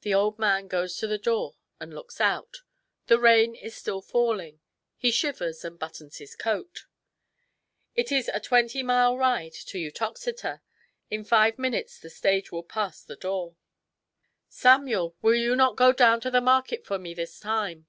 [0.00, 2.62] The old man goes to the door and looks out.
[3.06, 4.60] The rain is still falling.
[4.96, 6.86] He shivers, and buttons his coat.
[7.98, 10.62] S6 THIRTY MORE FAMOUS STORIES It is a twenty mile ride to Uttoxeter.
[11.10, 13.56] In five min utes the stage will pass the door."
[14.48, 17.86] Samuel, will you not go down to the market for me this time